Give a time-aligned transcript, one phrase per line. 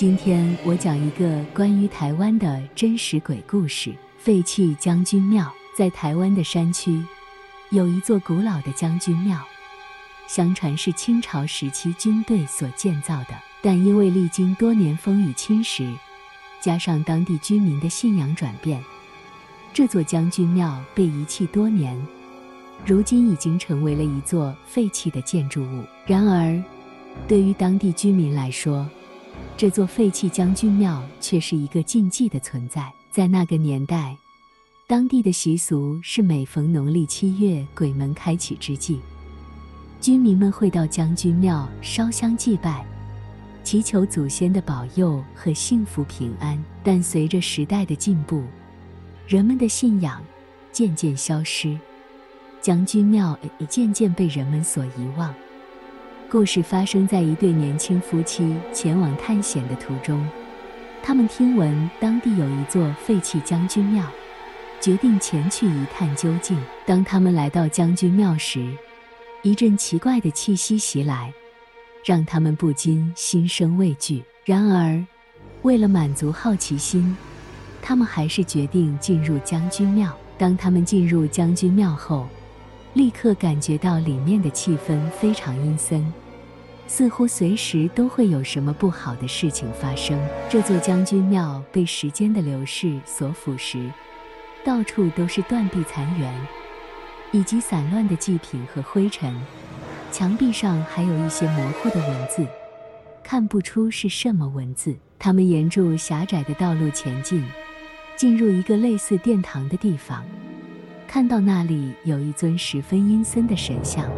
[0.00, 5.52] 今天我讲一个关于台湾的真实鬼故事——废弃将军庙。
[5.76, 7.04] 在台湾的山区，
[7.68, 9.38] 有一座古老的将军庙，
[10.26, 15.94] 相传是清朝时期军队所建造的，但因为历经多年风雨侵蚀，
[16.62, 18.82] 加上当地居民的信仰转变，
[19.74, 21.94] 这座将军庙被遗弃多年，
[22.86, 25.84] 如今已经成为了一座废弃的建筑物。
[26.06, 26.58] 然而，
[27.28, 28.88] 对于当地居民来说，
[29.60, 32.90] 这座废弃将军庙却是一个禁忌的存在。
[33.10, 34.16] 在那个年代，
[34.86, 38.98] 当地的习俗是每逢农历七月鬼门开启之际，
[40.00, 42.82] 居民们会到将军庙烧香祭拜，
[43.62, 46.58] 祈求祖先的保佑和幸福平安。
[46.82, 48.42] 但随着时代的进步，
[49.28, 50.24] 人们的信仰
[50.72, 51.78] 渐渐消失，
[52.62, 55.34] 将军庙也渐渐被人们所遗忘。
[56.30, 60.24] 故事发生在一对年轻夫妻前往探险的途中，
[61.02, 64.06] 他们听闻当地有一座废弃将军庙，
[64.80, 66.56] 决定前去一探究竟。
[66.86, 68.64] 当他们来到将军庙时，
[69.42, 71.32] 一阵奇怪的气息袭来，
[72.04, 74.22] 让他们不禁心生畏惧。
[74.44, 75.04] 然而，
[75.62, 77.16] 为了满足好奇心，
[77.82, 80.16] 他们还是决定进入将军庙。
[80.38, 82.28] 当他们进入将军庙后，
[82.94, 86.12] 立刻感觉到里面的气氛非常阴森，
[86.88, 90.18] 似乎随时都会有什么不好的事情发生。
[90.48, 93.88] 这座将军庙被时间的流逝所腐蚀，
[94.64, 96.32] 到处都是断壁残垣，
[97.30, 99.32] 以及散乱的祭品和灰尘。
[100.10, 102.44] 墙壁上还有一些模糊的文字，
[103.22, 104.96] 看不出是什么文字。
[105.16, 107.44] 他们沿着狭窄的道路前进，
[108.16, 110.24] 进入一个类似殿堂的地方。
[111.12, 114.08] 看到那里有一尊十分阴森的神像，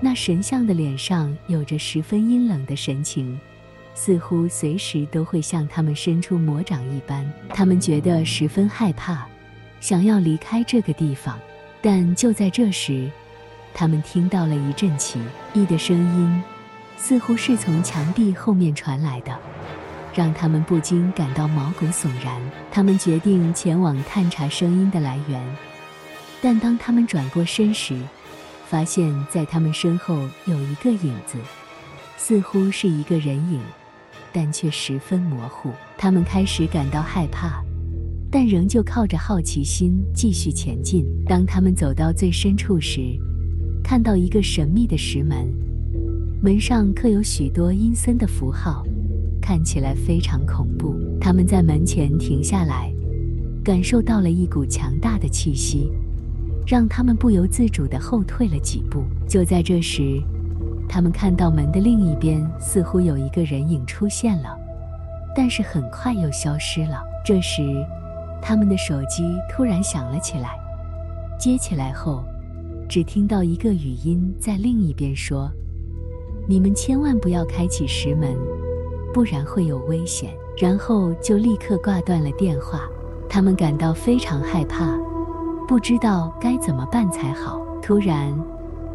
[0.00, 3.38] 那神像的脸上有着十分阴冷的神情，
[3.94, 7.24] 似乎随时都会向他们伸出魔掌一般。
[7.50, 9.28] 他们觉得十分害怕，
[9.78, 11.38] 想要离开这个地方。
[11.80, 13.08] 但就在这时，
[13.72, 15.20] 他们听到了一阵奇
[15.54, 16.42] 异的声音，
[16.96, 19.38] 似乎是从墙壁后面传来的，
[20.12, 22.42] 让他们不禁感到毛骨悚然。
[22.72, 25.40] 他们决定前往探查声音的来源。
[26.40, 27.96] 但当他们转过身时，
[28.68, 31.36] 发现在他们身后有一个影子，
[32.16, 33.60] 似乎是一个人影，
[34.32, 35.70] 但却十分模糊。
[35.96, 37.62] 他们开始感到害怕，
[38.30, 41.04] 但仍旧靠着好奇心继续前进。
[41.26, 43.00] 当他们走到最深处时，
[43.82, 45.52] 看到一个神秘的石门，
[46.42, 48.84] 门上刻有许多阴森的符号，
[49.40, 50.94] 看起来非常恐怖。
[51.20, 52.92] 他们在门前停下来，
[53.64, 55.90] 感受到了一股强大的气息。
[56.68, 59.02] 让他们不由自主地后退了几步。
[59.26, 60.22] 就在这时，
[60.86, 64.54] 他们看到门的另一边似乎有一个人影出现了，
[65.34, 67.02] 但是很快又消失了。
[67.24, 67.62] 这时，
[68.42, 70.58] 他们的手机突然响了起来，
[71.40, 72.22] 接起来后，
[72.86, 75.50] 只听到一个语音在另一边说
[76.46, 78.36] ：“你们千万不要开启石门，
[79.14, 80.30] 不然会有危险。”
[80.60, 82.82] 然后就立刻挂断了电话。
[83.26, 84.98] 他们感到非常害怕。
[85.68, 87.60] 不知道该怎么办才好。
[87.82, 88.34] 突然，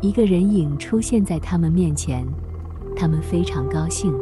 [0.00, 2.26] 一个人影出现在他们面前，
[2.96, 4.12] 他们非常高兴，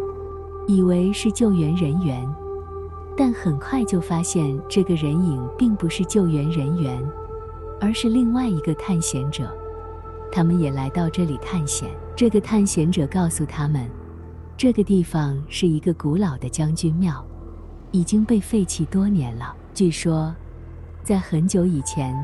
[0.67, 2.23] 以为是救援人员，
[3.17, 7.03] 但很快就发现这个人影并不是救援人员，
[7.81, 9.51] 而是另外一个探险者。
[10.31, 11.89] 他们也来到这里探险。
[12.15, 13.89] 这个探险者告诉他们，
[14.55, 17.25] 这个地方是一个古老的将军庙，
[17.91, 19.55] 已经被废弃多年了。
[19.73, 20.35] 据说，
[21.05, 22.17] 在很久以前，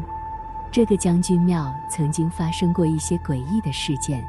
[0.73, 4.25] 这个将军庙曾经发生过一些诡异的事件，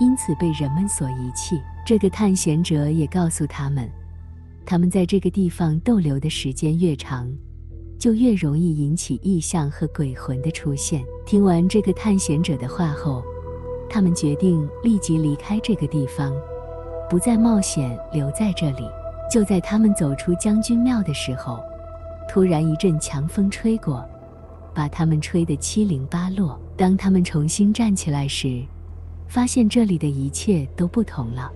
[0.00, 1.60] 因此被人们所遗弃。
[1.84, 3.86] 这个探险者也告诉他们，
[4.64, 7.30] 他们在这个地方逗留的时间越长，
[7.98, 11.04] 就越容易引起异象和鬼魂的出现。
[11.26, 13.22] 听完这个探险者的话后，
[13.90, 16.32] 他们决定立即离开这个地方，
[17.10, 18.88] 不再冒险留在这里。
[19.30, 21.60] 就在他们走出将军庙的时候，
[22.28, 24.04] 突然一阵强风吹过，
[24.74, 26.60] 把他们吹得七零八落。
[26.76, 28.62] 当他们重新站起来时，
[29.28, 31.50] 发现这里的一切都不同了。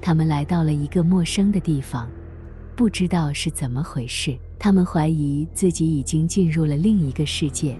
[0.00, 2.08] 他们来到了一个陌生的地方，
[2.74, 4.34] 不知道是怎么回事。
[4.58, 7.78] 他们怀疑自己已经进入了另一个世界，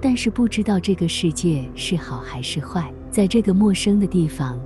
[0.00, 2.92] 但是不知道这个世界是好还是坏。
[3.10, 4.60] 在这个陌生的地方，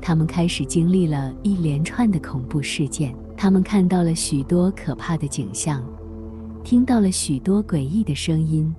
[0.00, 3.14] 他们开始经历了一连串的恐怖事件。
[3.36, 5.84] 他们看到了许多可怕的景象，
[6.62, 8.72] 听到了许多诡异的声音，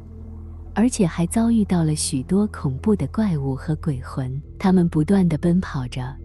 [0.73, 4.41] 而且还遭遇到了许多恐怖的怪物和鬼魂。
[4.57, 6.15] 他们不断地奔跑着，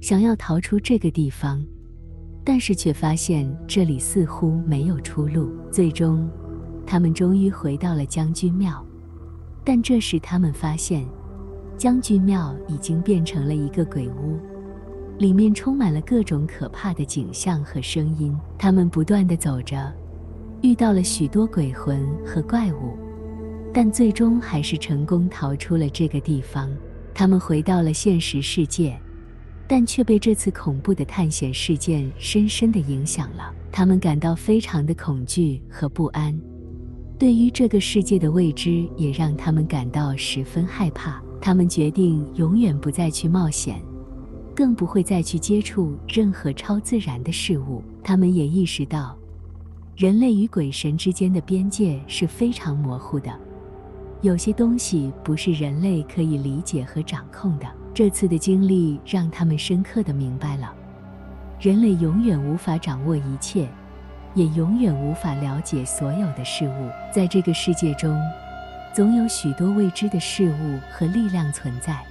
[0.00, 1.64] 想要逃出这个地方，
[2.44, 5.52] 但是却发现这里似乎没有出路。
[5.70, 6.28] 最终，
[6.84, 8.84] 他们终于回到了将军庙，
[9.64, 11.06] 但这时他们发现，
[11.76, 14.38] 将军庙已经变成了一个鬼屋，
[15.18, 18.34] 里面充满了各种可怕的景象和声音。
[18.56, 19.92] 他们不断地走着，
[20.62, 22.96] 遇到了许多鬼魂和怪物，
[23.72, 26.70] 但最终还是成功逃出了这个地方。
[27.12, 28.98] 他们回到了现实世界。
[29.70, 36.34] 但却被这次恐怖的探险事件深深地影响了，他们感到非常的恐惧和不安，
[37.18, 41.22] 对于这个世界的未知也让他们感到十分害怕。
[41.38, 43.78] 他们决定永远不再去冒险，
[44.58, 47.80] 更不会再去接触任何超自然的事物。
[48.02, 49.16] 他们也意识到，
[49.94, 53.30] 人类与鬼神之间的边界是非常模糊的，
[54.20, 57.68] 有些东西不是人类可以理解和掌控的。
[57.94, 60.74] 这次的经历让他们深刻的明白了，
[61.60, 63.68] 人类永远无法掌握一切，
[64.34, 66.90] 也永远无法了解所有的事物。
[67.14, 68.20] 在这个世界中，
[68.92, 72.04] 总有许多未知的事物和力量存在，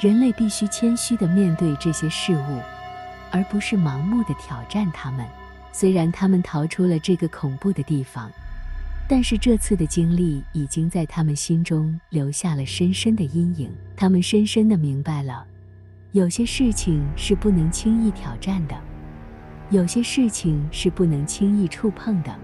[0.00, 2.60] 人类必须谦虚地面对这些事物，
[3.30, 5.24] 而不是盲目地挑战他们。
[5.72, 8.30] 虽然他们逃出了这个恐怖的地方。
[9.08, 13.70] 但是这次的经历已经在他们心中留下了深深的阴影。
[13.94, 15.46] 他们深深地明白了，
[16.10, 18.74] 有些事情是不能轻易挑战的，
[19.70, 22.36] 有些事情是不能轻易触碰的，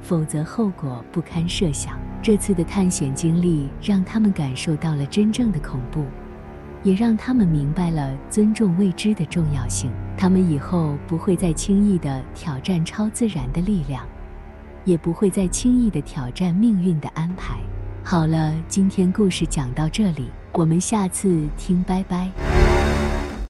[0.00, 1.98] 否则后果不堪设想。
[2.22, 6.06] 这次的探险经历让他们感受到了真正的恐怖，
[6.82, 9.90] 也让他们明白了尊重未知的重要性。
[10.16, 14.04] 他们以后不会再轻易地挑战超自然的力量。
[14.86, 17.58] 也不会再轻易地挑战命运的安排。
[18.02, 22.49] 好了，今天故事讲到这里，我们下次听，拜拜。